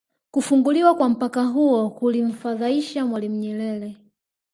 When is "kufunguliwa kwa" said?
0.31-1.09